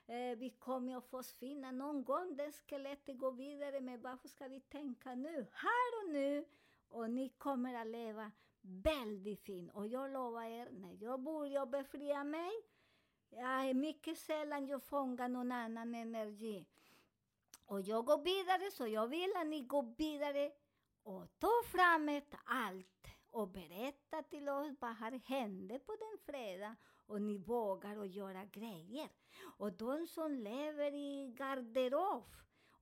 Eh, 0.07 0.39
vi 0.39 0.57
kommer 0.59 0.97
att 0.97 1.11
försvinna 1.11 1.71
någon 1.71 2.05
gång. 2.05 2.37
Det 2.37 2.53
skelettet 2.53 3.19
går 3.19 3.33
vidare. 3.33 3.81
Men 3.81 4.03
varför 4.03 4.29
ska 4.29 4.49
vi 4.49 4.61
tänka 4.61 5.15
nu? 5.15 5.47
Här 5.53 6.05
och 6.05 6.13
nu. 6.13 6.45
Och 6.89 7.11
ni 7.11 7.29
kommer 7.29 7.75
att 7.75 7.87
leva 7.87 8.33
väldigt 8.61 9.41
fint. 9.41 9.73
Och 9.75 9.87
jag 9.87 10.11
lovar 10.11 10.45
er, 10.45 10.69
när 10.71 10.97
jag 11.01 11.21
börjar 11.21 11.67
befria 11.67 12.25
mig, 12.25 12.53
jag 13.31 13.69
är 13.69 13.75
mycket 13.75 14.19
sällan 14.19 14.67
jag 14.67 14.83
fångar 14.83 15.29
någon 15.29 15.53
annan 15.53 15.95
energi. 15.95 16.67
Och 17.67 17.81
jag 17.81 18.05
går 18.05 18.19
vidare, 18.19 18.71
så 18.71 18.87
jag 18.87 19.07
vill 19.07 19.33
att 19.37 19.47
ni 19.47 19.61
går 19.63 19.95
vidare 19.97 20.53
och 21.03 21.39
tar 21.39 21.65
fram 21.65 22.09
ett 22.09 22.35
allt 22.45 23.07
och 23.31 23.49
berätta 23.49 24.23
till 24.23 24.49
oss 24.49 24.69
vad 24.81 24.97
har 24.97 25.21
hände 25.25 25.79
på 25.79 25.97
den 25.97 26.19
fredag 26.35 26.77
och 27.07 27.23
ni 27.23 27.39
vågar 27.39 27.97
att 27.97 28.11
göra 28.11 28.45
grejer. 28.45 29.09
Och 29.59 29.73
de 29.73 30.07
som 30.07 30.33
lever 30.33 30.95
i 30.95 31.35
garderob 31.39 32.37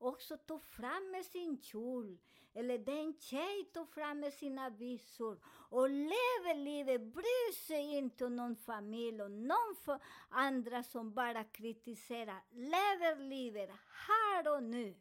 också 0.07 0.37
tog 0.37 0.63
fram 0.63 1.11
med 1.11 1.25
sin 1.25 1.61
kjol. 1.61 2.17
Eller 2.53 2.77
den 2.77 3.13
tjej 3.19 3.65
tar 3.73 3.85
fram 3.85 4.19
med 4.19 4.33
sina 4.33 4.69
visor 4.69 5.39
och 5.69 5.89
lever 5.89 6.55
livet, 6.55 7.01
bryr 7.01 7.53
sig 7.53 7.97
inte 7.97 8.25
om 8.25 8.35
någon 8.35 8.55
familj 8.55 9.21
och 9.21 9.31
någon 9.31 9.75
för 9.81 9.99
andra 10.29 10.83
som 10.83 11.13
bara 11.13 11.43
kritiserar. 11.43 12.43
Lever 12.51 13.29
livet 13.29 13.69
här 14.07 14.55
och 14.55 14.63
nu. 14.63 14.95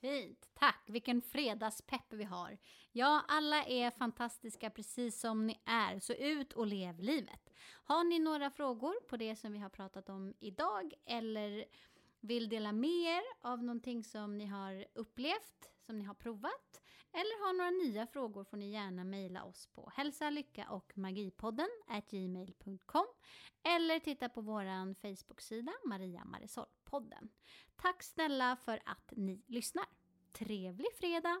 Fint, 0.00 0.48
tack! 0.54 0.82
Vilken 0.86 1.22
fredagspepp 1.22 2.12
vi 2.12 2.24
har. 2.24 2.58
Ja, 2.92 3.24
alla 3.28 3.64
är 3.64 3.90
fantastiska 3.90 4.70
precis 4.70 5.20
som 5.20 5.46
ni 5.46 5.60
är, 5.64 6.00
så 6.00 6.12
ut 6.12 6.52
och 6.52 6.66
lev 6.66 7.00
livet. 7.00 7.50
Har 7.84 8.04
ni 8.04 8.18
några 8.18 8.50
frågor 8.50 8.94
på 9.08 9.16
det 9.16 9.36
som 9.36 9.52
vi 9.52 9.58
har 9.58 9.68
pratat 9.68 10.08
om 10.08 10.34
idag 10.40 10.94
eller 11.06 11.64
vill 12.26 12.48
dela 12.48 12.72
med 12.72 12.90
er 12.90 13.22
av 13.40 13.62
någonting 13.62 14.04
som 14.04 14.38
ni 14.38 14.46
har 14.46 14.84
upplevt, 14.94 15.70
som 15.86 15.98
ni 15.98 16.04
har 16.04 16.14
provat 16.14 16.82
eller 17.12 17.46
har 17.46 17.52
några 17.52 17.70
nya 17.70 18.06
frågor 18.06 18.44
får 18.44 18.56
ni 18.56 18.70
gärna 18.70 19.04
mejla 19.04 19.44
oss 19.44 19.66
på 19.66 19.90
hälsa, 19.94 20.30
lycka 20.30 20.70
och 20.70 20.98
magipodden 20.98 21.68
gmail.com 22.10 23.06
eller 23.62 23.98
titta 23.98 24.28
på 24.28 24.40
vår 24.40 24.94
Facebook-sida 24.94 25.72
Maria 25.84 26.24
Marisol-podden. 26.24 27.28
Tack 27.76 28.02
snälla 28.02 28.56
för 28.56 28.82
att 28.84 29.12
ni 29.16 29.42
lyssnar. 29.46 29.84
Trevlig 30.32 30.88
fredag! 30.98 31.40